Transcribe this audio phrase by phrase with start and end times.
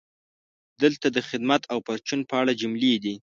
[0.81, 3.15] دلته د "خدمت او پرچون" په اړه جملې دي: